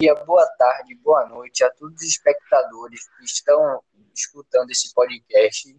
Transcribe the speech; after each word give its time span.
dia, 0.00 0.14
boa 0.14 0.46
tarde, 0.58 0.94
boa 1.04 1.26
noite 1.26 1.62
a 1.62 1.68
todos 1.68 1.96
os 1.96 2.08
espectadores 2.08 3.00
que 3.18 3.24
estão 3.26 3.82
escutando 4.14 4.70
esse 4.70 4.94
podcast. 4.94 5.76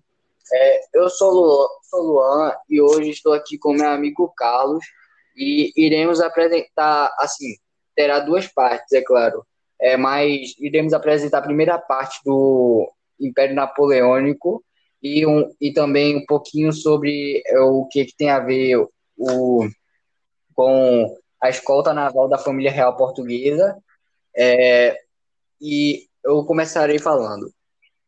É, 0.53 0.81
eu 0.93 1.09
sou 1.09 1.31
Luan, 1.31 1.67
sou 1.89 2.01
Luan 2.03 2.53
e 2.69 2.79
hoje 2.79 3.09
estou 3.09 3.33
aqui 3.33 3.57
com 3.57 3.73
meu 3.73 3.89
amigo 3.89 4.31
Carlos 4.37 4.85
e 5.35 5.73
iremos 5.75 6.21
apresentar, 6.21 7.11
assim, 7.17 7.55
terá 7.95 8.19
duas 8.19 8.45
partes, 8.45 8.91
é 8.93 9.01
claro, 9.01 9.43
é, 9.81 9.97
mas 9.97 10.53
iremos 10.59 10.93
apresentar 10.93 11.39
a 11.39 11.43
primeira 11.43 11.79
parte 11.79 12.19
do 12.23 12.93
Império 13.19 13.55
Napoleônico 13.55 14.63
e, 15.01 15.25
um, 15.25 15.51
e 15.59 15.73
também 15.73 16.15
um 16.15 16.25
pouquinho 16.27 16.71
sobre 16.71 17.41
é, 17.47 17.59
o 17.59 17.87
que, 17.87 18.05
que 18.05 18.15
tem 18.15 18.29
a 18.29 18.39
ver 18.39 18.87
o, 19.17 19.67
com 20.53 21.17
a 21.41 21.49
escolta 21.49 21.91
naval 21.91 22.29
da 22.29 22.37
família 22.37 22.71
real 22.71 22.95
portuguesa. 22.95 23.81
É, 24.35 24.97
e 25.59 26.07
eu 26.23 26.43
começarei 26.45 26.99
falando. 26.99 27.51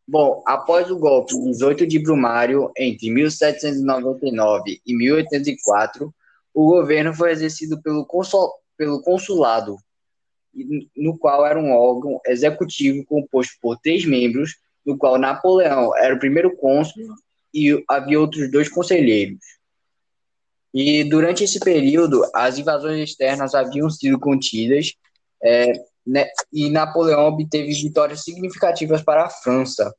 Bom, 0.07 0.43
após 0.45 0.91
o 0.91 0.97
golpe 0.97 1.33
18 1.33 1.87
de 1.87 1.99
Brumário, 1.99 2.71
entre 2.77 3.09
1799 3.09 4.81
e 4.85 4.95
1804, 4.95 6.13
o 6.53 6.67
governo 6.67 7.13
foi 7.13 7.31
exercido 7.31 7.81
pelo, 7.81 8.05
consul, 8.05 8.51
pelo 8.77 9.01
consulado, 9.01 9.77
no 10.95 11.17
qual 11.17 11.45
era 11.45 11.57
um 11.57 11.71
órgão 11.71 12.19
executivo 12.27 13.05
composto 13.05 13.53
por 13.61 13.77
três 13.79 14.05
membros, 14.05 14.55
no 14.85 14.97
qual 14.97 15.17
Napoleão 15.17 15.95
era 15.97 16.13
o 16.13 16.19
primeiro 16.19 16.55
cônsul 16.57 17.15
e 17.53 17.83
havia 17.87 18.19
outros 18.19 18.51
dois 18.51 18.67
conselheiros. 18.67 19.39
E 20.73 21.03
durante 21.03 21.43
esse 21.43 21.59
período, 21.59 22.23
as 22.33 22.57
invasões 22.57 23.09
externas 23.09 23.53
haviam 23.53 23.89
sido 23.89 24.19
contidas 24.19 24.93
é, 25.41 25.71
né, 26.05 26.27
e 26.51 26.69
Napoleão 26.69 27.27
obteve 27.27 27.71
vitórias 27.73 28.23
significativas 28.23 29.01
para 29.01 29.25
a 29.25 29.29
França. 29.29 29.93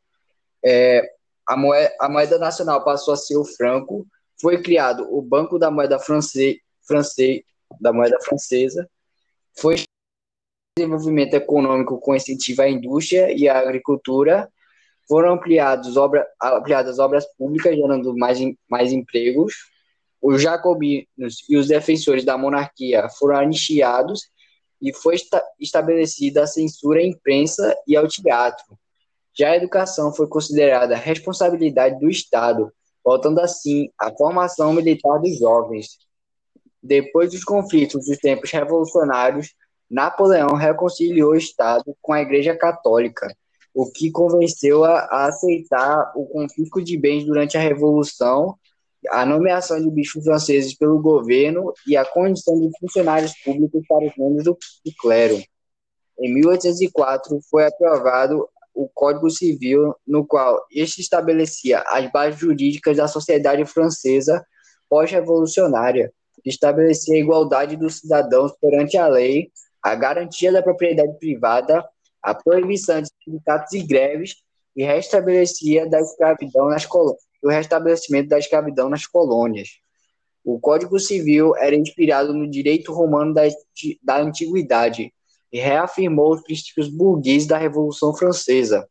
É, 0.64 1.02
a, 1.46 1.56
moeda, 1.56 1.94
a, 2.00 2.08
moeda, 2.08 2.38
nacional 2.38 2.84
passou 2.84 3.14
a 3.14 3.16
ser 3.16 3.36
o 3.36 3.44
franco, 3.44 4.06
foi 4.40 4.62
criado 4.62 5.06
o 5.10 5.22
Banco 5.22 5.58
da 5.58 5.70
Moeda 5.70 5.98
France, 5.98 6.60
France, 6.86 7.44
da 7.80 7.92
Moeda 7.92 8.18
Francesa, 8.22 8.88
foi 9.58 9.76
desenvolvimento 10.76 11.34
econômico 11.34 12.00
com 12.00 12.14
incentivo 12.14 12.62
à 12.62 12.68
indústria 12.68 13.32
e 13.32 13.48
à 13.48 13.58
agricultura, 13.58 14.50
foram 15.06 15.34
ampliados 15.34 15.96
obra, 15.96 16.26
ampliadas 16.42 16.98
obras 16.98 17.24
públicas, 17.36 17.76
gerando 17.76 18.16
mais, 18.16 18.38
mais 18.68 18.92
empregos, 18.92 19.54
os 20.20 20.40
jacobinos 20.40 21.44
e 21.48 21.56
os 21.56 21.68
defensores 21.68 22.24
da 22.24 22.38
monarquia 22.38 23.08
foram 23.10 23.36
anistiados 23.36 24.22
e 24.84 24.92
foi 24.92 25.14
esta 25.14 25.42
estabelecida 25.58 26.42
a 26.42 26.46
censura 26.46 27.00
à 27.00 27.02
imprensa 27.02 27.74
e 27.88 27.96
ao 27.96 28.06
teatro. 28.06 28.78
Já 29.36 29.52
a 29.52 29.56
educação 29.56 30.12
foi 30.12 30.28
considerada 30.28 30.94
responsabilidade 30.94 31.98
do 31.98 32.10
Estado, 32.10 32.70
voltando 33.02 33.40
assim 33.40 33.88
à 33.98 34.12
formação 34.12 34.74
militar 34.74 35.18
dos 35.18 35.38
jovens. 35.38 35.98
Depois 36.82 37.30
dos 37.30 37.42
conflitos 37.42 38.06
dos 38.06 38.18
tempos 38.18 38.50
revolucionários, 38.50 39.54
Napoleão 39.90 40.54
reconciliou 40.54 41.32
o 41.32 41.36
Estado 41.36 41.96
com 42.02 42.12
a 42.12 42.20
Igreja 42.20 42.54
Católica, 42.54 43.34
o 43.72 43.90
que 43.90 44.10
convenceu 44.10 44.84
a, 44.84 45.26
aceitar 45.26 46.12
o 46.14 46.26
confisco 46.26 46.82
de 46.82 46.98
bens 46.98 47.24
durante 47.24 47.56
a 47.56 47.60
Revolução 47.60 48.54
a 49.10 49.24
nomeação 49.24 49.80
de 49.80 49.90
bispos 49.90 50.24
franceses 50.24 50.74
pelo 50.76 51.00
governo 51.00 51.72
e 51.86 51.96
a 51.96 52.04
condição 52.04 52.58
de 52.58 52.70
funcionários 52.78 53.32
públicos 53.44 53.82
para 53.88 54.06
os 54.06 54.16
membros 54.16 54.44
do 54.44 54.92
clero. 55.00 55.42
Em 56.18 56.32
1804 56.32 57.40
foi 57.50 57.66
aprovado 57.66 58.48
o 58.74 58.88
Código 58.92 59.30
Civil, 59.30 59.94
no 60.06 60.26
qual 60.26 60.64
este 60.70 61.00
estabelecia 61.00 61.82
as 61.86 62.10
bases 62.10 62.40
jurídicas 62.40 62.96
da 62.96 63.06
sociedade 63.06 63.64
francesa 63.64 64.44
pós-revolucionária, 64.88 66.12
estabelecia 66.44 67.14
a 67.14 67.18
igualdade 67.18 67.76
dos 67.76 68.00
cidadãos 68.00 68.52
perante 68.60 68.96
a 68.96 69.06
lei, 69.06 69.50
a 69.82 69.94
garantia 69.94 70.52
da 70.52 70.62
propriedade 70.62 71.18
privada, 71.18 71.84
a 72.22 72.34
proibição 72.34 73.00
de 73.00 73.08
sindicatos 73.22 73.72
e 73.72 73.82
greves 73.82 74.36
e 74.76 74.84
restabelecia 74.84 75.88
da 75.88 76.00
escravidão 76.00 76.68
nas 76.68 76.86
colônias 76.86 77.22
o 77.44 77.50
restabelecimento 77.50 78.30
da 78.30 78.38
escravidão 78.38 78.88
nas 78.88 79.06
colônias. 79.06 79.68
O 80.42 80.58
Código 80.58 80.98
Civil 80.98 81.54
era 81.56 81.76
inspirado 81.76 82.32
no 82.32 82.48
direito 82.48 82.92
romano 82.92 83.34
da, 83.34 83.42
da 84.02 84.18
antiguidade 84.18 85.12
e 85.52 85.60
reafirmou 85.60 86.34
os 86.34 86.42
princípios 86.42 86.88
burgueses 86.88 87.46
da 87.46 87.58
Revolução 87.58 88.14
Francesa. 88.14 88.88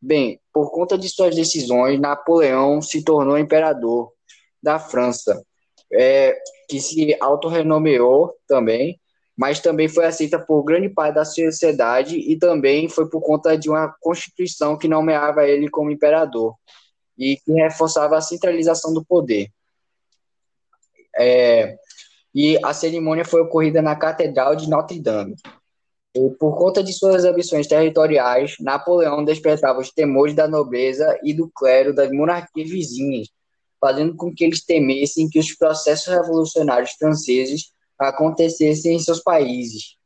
Bem, 0.00 0.40
por 0.52 0.70
conta 0.72 0.98
de 0.98 1.08
suas 1.08 1.34
decisões, 1.34 2.00
Napoleão 2.00 2.82
se 2.82 3.04
tornou 3.04 3.38
imperador 3.38 4.12
da 4.60 4.78
França, 4.78 5.44
é, 5.92 6.36
que 6.68 6.80
se 6.80 7.16
autorrenomeou 7.20 8.34
também, 8.46 9.00
mas 9.38 9.60
também 9.60 9.86
foi 9.86 10.04
aceita 10.04 10.36
por 10.36 10.64
grande 10.64 10.88
parte 10.88 11.14
da 11.14 11.24
sociedade 11.24 12.16
e 12.16 12.36
também 12.36 12.88
foi 12.88 13.08
por 13.08 13.20
conta 13.20 13.56
de 13.56 13.70
uma 13.70 13.94
constituição 14.00 14.76
que 14.76 14.88
nomeava 14.88 15.46
ele 15.46 15.70
como 15.70 15.92
imperador 15.92 16.56
e 17.16 17.36
que 17.36 17.52
reforçava 17.52 18.16
a 18.16 18.20
centralização 18.20 18.92
do 18.92 19.04
poder. 19.04 19.48
É, 21.16 21.76
e 22.34 22.58
a 22.64 22.74
cerimônia 22.74 23.24
foi 23.24 23.40
ocorrida 23.40 23.80
na 23.80 23.94
Catedral 23.94 24.56
de 24.56 24.68
Notre 24.68 24.98
Dame. 24.98 25.36
E 26.16 26.30
por 26.30 26.56
conta 26.58 26.82
de 26.82 26.92
suas 26.92 27.24
ambições 27.24 27.68
territoriais, 27.68 28.56
Napoleão 28.58 29.24
despertava 29.24 29.78
os 29.78 29.92
temores 29.92 30.34
da 30.34 30.48
nobreza 30.48 31.16
e 31.22 31.32
do 31.32 31.48
clero 31.48 31.94
das 31.94 32.10
monarquias 32.10 32.68
vizinhas, 32.68 33.28
fazendo 33.80 34.16
com 34.16 34.34
que 34.34 34.42
eles 34.42 34.64
temessem 34.64 35.28
que 35.30 35.38
os 35.38 35.54
processos 35.54 36.08
revolucionários 36.08 36.90
franceses 36.98 37.72
acontecessem 37.98 38.94
em 38.94 38.98
seus 38.98 39.20
países. 39.20 39.96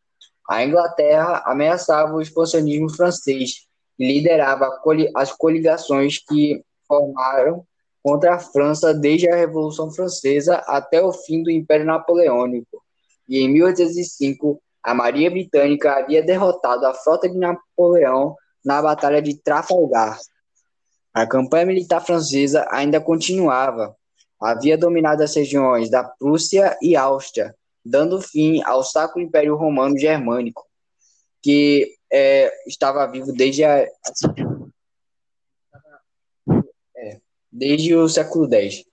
A 0.48 0.64
Inglaterra 0.64 1.42
ameaçava 1.46 2.14
o 2.14 2.20
expansionismo 2.20 2.90
francês 2.90 3.66
e 3.98 4.06
liderava 4.06 4.70
as 5.14 5.32
coligações 5.32 6.18
que 6.18 6.64
formaram 6.86 7.64
contra 8.02 8.34
a 8.34 8.38
França 8.38 8.92
desde 8.92 9.28
a 9.30 9.36
Revolução 9.36 9.90
Francesa 9.90 10.56
até 10.66 11.00
o 11.02 11.12
fim 11.12 11.42
do 11.42 11.50
Império 11.50 11.86
Napoleônico. 11.86 12.82
E 13.28 13.38
em 13.38 13.48
1805, 13.48 14.60
a 14.82 14.92
Marinha 14.92 15.30
Britânica 15.30 15.92
havia 15.92 16.22
derrotado 16.22 16.84
a 16.84 16.92
frota 16.92 17.28
de 17.28 17.38
Napoleão 17.38 18.34
na 18.64 18.82
Batalha 18.82 19.22
de 19.22 19.40
Trafalgar. 19.40 20.18
A 21.14 21.26
campanha 21.26 21.66
militar 21.66 22.00
francesa 22.00 22.66
ainda 22.70 23.00
continuava. 23.00 23.94
Havia 24.40 24.76
dominado 24.76 25.22
as 25.22 25.34
regiões 25.36 25.88
da 25.88 26.02
Prússia 26.02 26.76
e 26.82 26.96
Áustria, 26.96 27.54
dando 27.84 28.20
fim 28.20 28.62
ao 28.62 28.82
Sacro 28.82 29.20
Império 29.20 29.56
Romano 29.56 29.98
Germânico, 29.98 30.66
que 31.42 31.96
é, 32.12 32.52
estava 32.66 33.06
vivo 33.06 33.32
desde 33.32 33.64
a, 33.64 33.86
desde 37.52 37.94
o 37.94 38.08
século 38.08 38.52
X. 38.52 38.84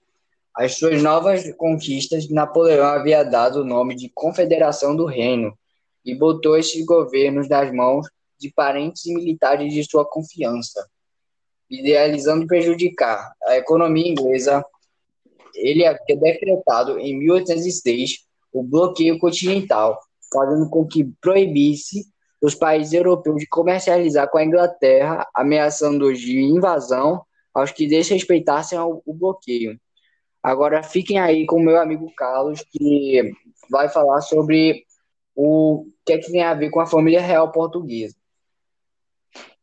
Às 0.54 0.76
suas 0.76 1.02
novas 1.02 1.54
conquistas, 1.56 2.30
Napoleão 2.30 2.86
havia 2.86 3.24
dado 3.24 3.62
o 3.62 3.66
nome 3.66 3.96
de 3.96 4.10
Confederação 4.10 4.96
do 4.96 5.06
Reino 5.06 5.58
e 6.04 6.14
botou 6.14 6.58
esses 6.58 6.84
governos 6.86 7.48
nas 7.48 7.72
mãos 7.74 8.08
de 8.38 8.52
parentes 8.52 9.06
e 9.06 9.14
militares 9.14 9.74
de 9.74 9.84
sua 9.84 10.06
confiança, 10.06 10.86
idealizando 11.70 12.48
prejudicar 12.48 13.34
a 13.44 13.58
economia 13.58 14.10
inglesa. 14.10 14.66
Ele 15.56 15.86
havia 15.86 16.18
decretado 16.18 17.00
em 17.00 17.18
1806 17.18 18.29
o 18.52 18.64
bloqueio 18.64 19.18
continental, 19.20 20.00
fazendo 20.32 20.70
com 20.70 20.86
que 20.86 21.06
proibisse 21.22 22.06
os 22.42 22.56
países 22.56 22.94
europeus 22.94 23.38
de 23.38 23.48
comercializar 23.48 24.30
com 24.30 24.38
a 24.38 24.44
Inglaterra, 24.44 25.28
ameaçando-os 25.36 26.20
de 26.20 26.40
invasão 26.40 27.22
aos 27.54 27.72
que 27.72 27.88
desrespeitassem 27.88 28.80
o, 28.80 29.02
o 29.06 29.14
bloqueio. 29.14 29.80
Agora 30.42 30.82
fiquem 30.82 31.20
aí 31.20 31.46
com 31.46 31.58
o 31.58 31.64
meu 31.64 31.80
amigo 31.80 32.12
Carlos, 32.16 32.64
que 32.72 33.34
vai 33.70 33.90
falar 33.90 34.22
sobre 34.22 34.86
o 35.36 35.86
que 36.06 36.14
é 36.14 36.18
que 36.18 36.32
tem 36.32 36.44
a 36.44 36.54
ver 36.54 36.70
com 36.70 36.80
a 36.80 36.86
família 36.86 37.22
real 37.22 37.52
portuguesa. 37.52 38.16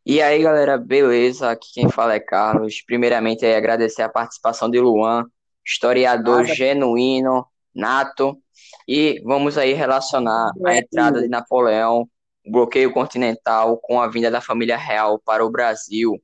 E 0.04 0.22
aí, 0.22 0.40
galera, 0.40 0.78
beleza? 0.78 1.50
Aqui 1.50 1.68
quem 1.74 1.88
fala 1.88 2.14
é 2.14 2.20
Carlos. 2.20 2.80
Primeiramente, 2.80 3.44
é 3.44 3.56
agradecer 3.56 4.02
a 4.02 4.08
participação 4.08 4.70
de 4.70 4.78
Luan, 4.78 5.24
historiador 5.66 6.42
Nada. 6.42 6.54
genuíno, 6.54 7.44
nato. 7.74 8.40
E 8.88 9.20
vamos 9.24 9.58
aí 9.58 9.72
relacionar 9.72 10.52
a 10.64 10.76
entrada 10.76 11.20
de 11.20 11.28
Napoleão, 11.28 12.08
o 12.44 12.50
bloqueio 12.50 12.92
continental, 12.92 13.78
com 13.78 14.00
a 14.00 14.08
vinda 14.08 14.30
da 14.30 14.40
família 14.40 14.76
real 14.76 15.18
para 15.18 15.44
o 15.44 15.50
Brasil. 15.50 16.20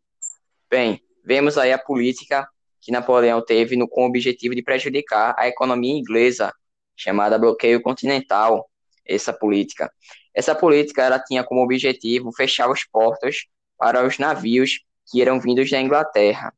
Bem, 0.71 1.03
Vemos 1.25 1.57
aí 1.57 1.73
a 1.73 1.79
política 1.79 2.49
que 2.81 2.91
Napoleão 2.91 3.41
teve 3.45 3.77
no, 3.77 3.89
com 3.89 4.03
o 4.03 4.09
objetivo 4.09 4.55
de 4.55 4.63
prejudicar 4.63 5.35
a 5.39 5.47
economia 5.47 5.97
inglesa, 5.97 6.53
chamada 6.97 7.39
bloqueio 7.39 7.81
continental. 7.81 8.69
essa 9.05 9.33
política. 9.33 9.93
Essa 10.35 10.55
política 10.55 11.03
ela 11.03 11.19
tinha 11.19 11.45
como 11.45 11.63
objetivo 11.63 12.33
fechar 12.33 12.71
os 12.71 12.85
portos 12.85 13.47
para 13.79 14.05
os 14.07 14.19
navios 14.19 14.81
que 15.11 15.21
eram 15.21 15.41
vindos 15.41 15.71
da 15.71 15.81
Inglaterra. 15.81 16.53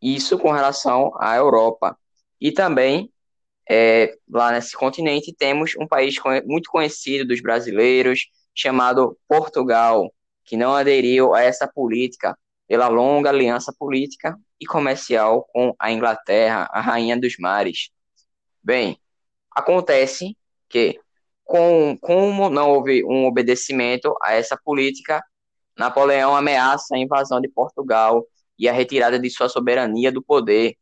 Isso 0.00 0.38
com 0.38 0.52
relação 0.52 1.12
à 1.18 1.36
Europa. 1.36 1.98
E 2.40 2.52
também, 2.52 3.12
é, 3.70 4.14
lá 4.28 4.52
nesse 4.52 4.76
continente, 4.76 5.34
temos 5.36 5.74
um 5.78 5.86
país 5.86 6.16
muito 6.46 6.70
conhecido 6.70 7.26
dos 7.26 7.42
brasileiros, 7.42 8.28
chamado 8.54 9.16
Portugal, 9.28 10.12
que 10.44 10.56
não 10.56 10.74
aderiu 10.74 11.34
a 11.34 11.42
essa 11.42 11.68
política 11.68 12.36
pela 12.66 12.88
longa 12.88 13.30
aliança 13.30 13.72
política 13.78 14.38
e 14.60 14.66
comercial 14.66 15.46
com 15.52 15.74
a 15.78 15.92
Inglaterra, 15.92 16.68
a 16.70 16.80
rainha 16.80 17.18
dos 17.18 17.36
mares. 17.38 17.90
Bem, 18.62 18.98
acontece 19.54 20.36
que, 20.68 20.98
com, 21.44 21.96
como 22.00 22.50
não 22.50 22.70
houve 22.70 23.04
um 23.04 23.26
obedecimento 23.26 24.14
a 24.22 24.34
essa 24.34 24.56
política, 24.56 25.22
Napoleão 25.76 26.34
ameaça 26.34 26.96
a 26.96 26.98
invasão 26.98 27.40
de 27.40 27.48
Portugal 27.48 28.24
e 28.58 28.68
a 28.68 28.72
retirada 28.72 29.18
de 29.18 29.30
sua 29.30 29.48
soberania 29.48 30.10
do 30.10 30.22
poder. 30.22 30.74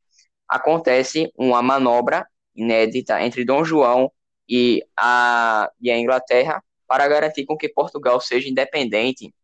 Acontece 0.48 1.30
uma 1.36 1.60
manobra 1.62 2.26
inédita 2.56 3.22
entre 3.22 3.44
Dom 3.44 3.64
João 3.64 4.10
e 4.48 4.84
a, 4.96 5.70
e 5.80 5.90
a 5.90 5.98
Inglaterra 5.98 6.62
para 6.86 7.06
garantir 7.08 7.44
com 7.44 7.56
que 7.56 7.68
Portugal 7.68 8.20
seja 8.20 8.48
independente. 8.48 9.34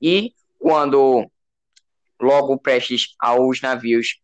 E 0.00 0.34
quando 0.58 1.30
logo 2.20 2.58
prestes 2.58 3.14
aos 3.18 3.60
navios 3.60 4.20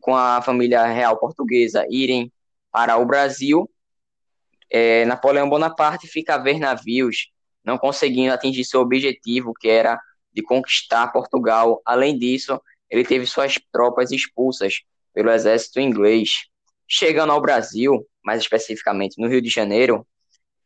com 0.00 0.16
a 0.16 0.40
família 0.40 0.86
real 0.86 1.18
portuguesa 1.18 1.86
irem 1.90 2.32
para 2.70 2.96
o 2.96 3.04
Brasil, 3.04 3.70
é, 4.70 5.04
Napoleão 5.04 5.48
Bonaparte 5.48 6.06
fica 6.06 6.34
a 6.34 6.38
ver 6.38 6.58
navios 6.58 7.30
não 7.66 7.76
conseguindo 7.76 8.32
atingir 8.32 8.64
seu 8.64 8.80
objetivo, 8.80 9.52
que 9.52 9.68
era 9.68 10.00
de 10.32 10.40
conquistar 10.40 11.08
Portugal. 11.08 11.82
Além 11.84 12.16
disso, 12.16 12.62
ele 12.88 13.04
teve 13.04 13.26
suas 13.26 13.58
tropas 13.72 14.12
expulsas 14.12 14.82
pelo 15.12 15.32
exército 15.32 15.80
inglês. 15.80 16.46
Chegando 16.88 17.32
ao 17.32 17.40
Brasil, 17.40 18.06
mais 18.24 18.40
especificamente 18.40 19.20
no 19.20 19.28
Rio 19.28 19.42
de 19.42 19.48
Janeiro, 19.48 20.06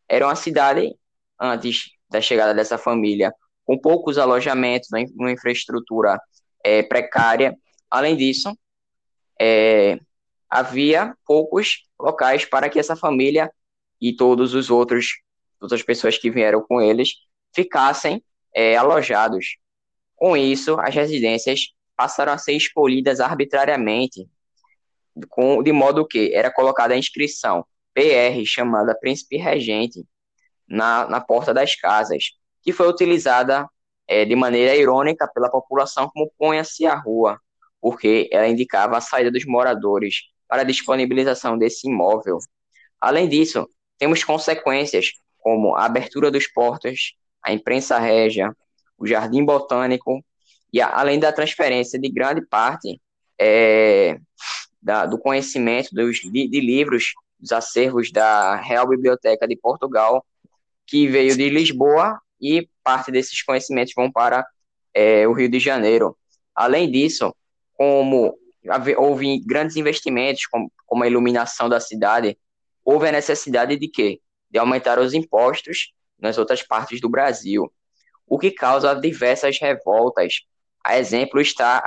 era 0.09 0.27
uma 0.27 0.35
cidade, 0.35 0.95
antes 1.41 1.91
da 2.09 2.21
chegada 2.21 2.53
dessa 2.53 2.77
família, 2.77 3.33
com 3.65 3.79
poucos 3.79 4.19
alojamentos, 4.19 4.89
uma 5.17 5.31
infraestrutura 5.31 6.21
é, 6.65 6.83
precária. 6.83 7.57
Além 7.91 8.17
disso, 8.17 8.53
é, 9.41 9.99
havia 10.49 11.15
poucos 11.25 11.85
locais 11.99 12.45
para 12.45 12.69
que 12.69 12.79
essa 12.79 12.97
família 12.97 13.51
e 14.01 14.15
todos 14.15 14.55
os 14.55 14.71
outros 14.71 15.21
outras 15.61 15.83
pessoas 15.83 16.17
que 16.17 16.31
vieram 16.31 16.63
com 16.63 16.81
eles 16.81 17.17
ficassem 17.55 18.25
é, 18.55 18.77
alojados. 18.77 19.59
Com 20.17 20.37
isso, 20.37 20.79
as 20.81 20.95
residências 20.95 21.73
passaram 21.95 22.33
a 22.33 22.39
ser 22.39 22.53
escolhidas 22.53 23.21
arbitrariamente, 23.21 24.27
com, 25.29 25.63
de 25.63 25.73
modo 25.73 26.07
que 26.07 26.33
era 26.35 26.53
colocada 26.53 26.95
a 26.95 26.99
inscrição 26.99 27.65
PR, 27.95 28.45
chamada 28.47 28.97
Príncipe 28.99 29.37
Regente, 29.37 30.05
na, 30.69 31.09
na 31.09 31.21
porta 31.21 31.53
das 31.53 31.75
casas, 31.75 32.31
que 32.63 32.73
foi 32.73 32.89
utilizada 32.89 33.69
é, 34.07 34.25
de 34.25 34.37
maneira 34.37 34.77
irônica 34.77 35.29
pela 35.33 35.51
população 35.51 36.09
como 36.13 36.31
ponha-se 36.39 36.87
à 36.87 36.95
rua, 36.95 37.41
porque 37.81 38.29
ela 38.33 38.49
indicava 38.49 38.97
a 38.97 39.01
saída 39.01 39.31
dos 39.31 39.45
moradores 39.45 40.23
para 40.49 40.63
a 40.63 40.65
disponibilização 40.65 41.59
desse 41.59 41.89
imóvel. 41.89 42.39
Além 43.01 43.29
disso, 43.29 43.69
temos 43.99 44.23
consequências 44.23 45.13
como 45.39 45.75
a 45.75 45.87
abertura 45.87 46.31
dos 46.31 46.47
portos, 46.47 47.15
a 47.43 47.53
imprensa 47.53 47.99
régia, 47.99 48.55
o 48.99 49.07
jardim 49.07 49.45
botânico, 49.45 50.23
e 50.73 50.81
a, 50.81 50.89
além 50.89 51.19
da 51.19 51.33
transferência 51.33 51.99
de 51.99 52.09
grande 52.11 52.47
parte 52.47 53.01
é, 53.41 54.19
da, 54.83 55.07
do 55.07 55.19
conhecimento 55.19 55.91
dos, 55.93 56.19
de, 56.21 56.49
de 56.49 56.61
livros, 56.61 57.15
dos 57.39 57.53
acervos 57.53 58.11
da 58.11 58.57
Real 58.57 58.89
Biblioteca 58.89 59.47
de 59.47 59.57
Portugal, 59.57 60.25
que 60.87 61.07
veio 61.07 61.37
de 61.37 61.49
Lisboa 61.49 62.21
e 62.41 62.69
parte 62.83 63.13
desses 63.13 63.43
conhecimentos 63.43 63.93
vão 63.95 64.11
para 64.11 64.47
é, 64.95 65.27
o 65.29 65.33
Rio 65.33 65.49
de 65.49 65.59
Janeiro. 65.61 66.17
Além 66.55 66.91
disso, 66.91 67.35
como 67.75 68.37
houve 68.99 69.39
grandes 69.41 69.77
investimentos, 69.77 70.47
como, 70.47 70.71
como 70.87 71.05
a 71.05 71.07
iluminação 71.07 71.69
da 71.69 71.81
cidade, 71.81 72.37
houve 72.85 73.09
a 73.09 73.13
necessidade 73.13 73.77
de 73.77 73.89
quê? 73.89 74.21
De 74.51 74.59
aumentar 74.59 74.99
os 74.99 75.15
impostos 75.15 75.93
nas 76.19 76.37
outras 76.37 76.63
partes 76.63 77.01
do 77.01 77.09
Brasil, 77.09 77.73
o 78.27 78.39
que 78.39 78.51
causa 78.51 78.95
diversas 78.95 79.59
revoltas. 79.59 80.41
A 80.85 80.99
exemplo 80.99 81.41
está 81.41 81.83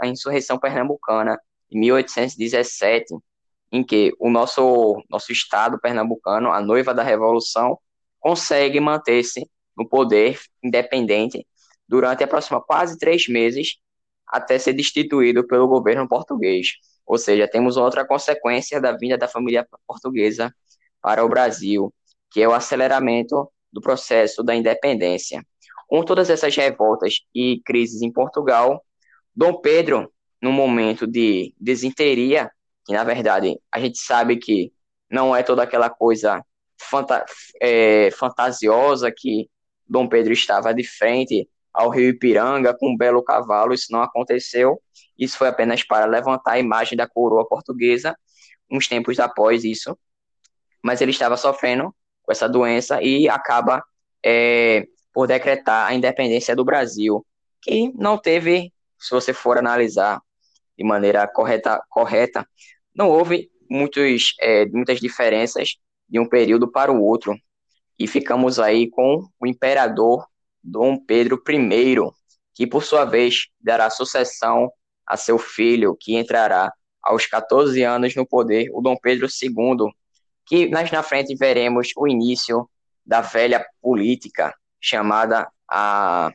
a 0.00 0.06
insurreição 0.06 0.58
pernambucana, 0.58 1.38
de 1.70 1.78
1817, 1.78 3.14
em 3.72 3.84
que 3.84 4.12
o 4.18 4.30
nosso, 4.30 5.02
nosso 5.10 5.32
estado 5.32 5.78
pernambucano, 5.80 6.50
a 6.50 6.60
noiva 6.60 6.94
da 6.94 7.02
revolução, 7.02 7.78
consegue 8.20 8.80
manter-se 8.80 9.48
no 9.76 9.88
poder 9.88 10.40
independente 10.62 11.46
durante 11.88 12.24
aproximadamente 12.24 12.66
quase 12.66 12.98
três 12.98 13.28
meses 13.28 13.76
até 14.26 14.58
ser 14.58 14.72
destituído 14.72 15.46
pelo 15.46 15.68
governo 15.68 16.08
português. 16.08 16.72
Ou 17.06 17.16
seja, 17.16 17.46
temos 17.46 17.76
outra 17.76 18.06
consequência 18.06 18.80
da 18.80 18.92
vinda 18.92 19.16
da 19.16 19.28
família 19.28 19.66
portuguesa 19.86 20.52
para 21.00 21.24
o 21.24 21.28
Brasil, 21.28 21.94
que 22.30 22.42
é 22.42 22.48
o 22.48 22.52
aceleramento 22.52 23.48
do 23.72 23.80
processo 23.80 24.42
da 24.42 24.54
independência. 24.54 25.44
Com 25.86 26.02
todas 26.02 26.28
essas 26.28 26.56
revoltas 26.56 27.20
e 27.32 27.60
crises 27.64 28.02
em 28.02 28.10
Portugal, 28.10 28.84
Dom 29.34 29.60
Pedro, 29.60 30.12
no 30.40 30.52
momento 30.52 31.06
de 31.06 31.54
desinteria, 31.58 32.50
que 32.84 32.92
na 32.92 33.04
verdade 33.04 33.58
a 33.72 33.80
gente 33.80 33.98
sabe 33.98 34.36
que 34.36 34.72
não 35.10 35.34
é 35.34 35.42
toda 35.42 35.62
aquela 35.62 35.90
coisa 35.90 36.44
fanta 36.78 37.24
é, 37.60 38.10
fantasiosa 38.12 39.10
que 39.14 39.48
Dom 39.88 40.08
Pedro 40.08 40.32
estava 40.32 40.74
de 40.74 40.84
frente 40.84 41.48
ao 41.72 41.90
rio 41.90 42.08
Ipiranga 42.08 42.74
com 42.74 42.90
um 42.90 42.96
belo 42.96 43.22
cavalo, 43.22 43.74
isso 43.74 43.92
não 43.92 44.02
aconteceu. 44.02 44.80
Isso 45.18 45.36
foi 45.38 45.48
apenas 45.48 45.82
para 45.82 46.06
levantar 46.06 46.52
a 46.52 46.58
imagem 46.58 46.96
da 46.96 47.06
coroa 47.06 47.46
portuguesa 47.46 48.16
uns 48.70 48.88
tempos 48.88 49.20
após 49.20 49.64
isso. 49.64 49.96
Mas 50.82 51.00
ele 51.00 51.10
estava 51.10 51.36
sofrendo 51.36 51.94
com 52.22 52.32
essa 52.32 52.48
doença 52.48 53.02
e 53.02 53.28
acaba 53.28 53.84
é, 54.24 54.86
por 55.12 55.26
decretar 55.26 55.88
a 55.88 55.94
independência 55.94 56.56
do 56.56 56.64
Brasil, 56.64 57.24
que 57.62 57.92
não 57.94 58.18
teve, 58.18 58.72
se 58.98 59.10
você 59.10 59.32
for 59.32 59.58
analisar 59.58 60.20
de 60.76 60.84
maneira 60.84 61.26
correta, 61.26 61.82
correta 61.88 62.46
não 62.94 63.08
houve 63.10 63.50
muitos, 63.70 64.34
é, 64.40 64.66
muitas 64.66 65.00
diferenças 65.00 65.76
de 66.08 66.18
um 66.18 66.28
período 66.28 66.70
para 66.70 66.92
o 66.92 67.02
outro. 67.02 67.34
E 67.98 68.06
ficamos 68.06 68.58
aí 68.58 68.88
com 68.90 69.26
o 69.38 69.46
imperador 69.46 70.26
Dom 70.62 70.98
Pedro 70.98 71.42
I, 71.48 71.96
que 72.54 72.66
por 72.66 72.84
sua 72.84 73.04
vez 73.04 73.48
dará 73.60 73.90
sucessão 73.90 74.70
a 75.06 75.16
seu 75.16 75.38
filho, 75.38 75.96
que 75.98 76.16
entrará 76.16 76.72
aos 77.02 77.26
14 77.26 77.82
anos 77.82 78.14
no 78.16 78.26
poder, 78.26 78.68
o 78.72 78.80
Dom 78.80 78.96
Pedro 79.00 79.26
II, 79.26 79.90
que 80.44 80.68
mais 80.68 80.90
na 80.90 81.02
frente 81.02 81.34
veremos 81.36 81.90
o 81.96 82.08
início 82.08 82.68
da 83.04 83.20
velha 83.20 83.64
política 83.80 84.54
chamada 84.80 85.48
a 85.68 86.30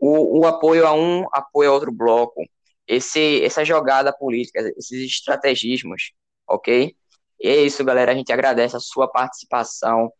o, 0.00 0.40
o 0.40 0.46
apoio 0.46 0.86
a 0.86 0.94
um, 0.94 1.26
apoio 1.32 1.70
a 1.70 1.74
outro 1.74 1.92
bloco, 1.92 2.42
esse 2.86 3.44
essa 3.44 3.64
jogada 3.64 4.12
política, 4.12 4.60
esses 4.76 5.04
estrategismos, 5.04 6.12
ok? 6.48 6.94
E 7.40 7.48
é 7.48 7.62
isso, 7.62 7.84
galera. 7.84 8.12
A 8.12 8.14
gente 8.14 8.32
agradece 8.32 8.76
a 8.76 8.80
sua 8.80 9.08
participação 9.08 10.12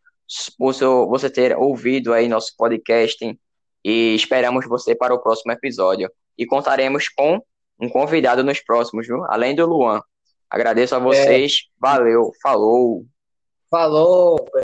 por 0.57 0.73
você 1.07 1.29
ter 1.29 1.57
ouvido 1.57 2.13
aí 2.13 2.27
nosso 2.27 2.55
podcast 2.57 3.37
e 3.83 4.15
esperamos 4.15 4.67
você 4.67 4.95
para 4.95 5.13
o 5.13 5.19
próximo 5.19 5.51
episódio. 5.51 6.09
E 6.37 6.45
contaremos 6.45 7.09
com 7.09 7.41
um 7.79 7.89
convidado 7.89 8.43
nos 8.43 8.61
próximos, 8.61 9.07
viu? 9.07 9.23
Além 9.25 9.55
do 9.55 9.65
Luan. 9.65 10.01
Agradeço 10.49 10.95
a 10.95 10.99
vocês. 10.99 11.53
É. 11.53 11.71
Valeu. 11.79 12.31
Falou. 12.41 13.05
Falou. 13.69 14.37